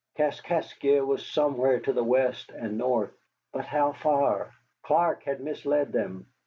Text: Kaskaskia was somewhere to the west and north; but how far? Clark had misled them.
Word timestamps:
Kaskaskia 0.17 1.05
was 1.05 1.23
somewhere 1.27 1.79
to 1.81 1.93
the 1.93 2.03
west 2.03 2.49
and 2.49 2.75
north; 2.75 3.15
but 3.53 3.65
how 3.65 3.91
far? 3.91 4.51
Clark 4.81 5.21
had 5.25 5.41
misled 5.41 5.91
them. 5.91 6.25